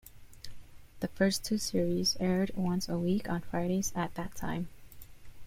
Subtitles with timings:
[1.01, 4.67] The first two series aired once a week on Fridays at that time.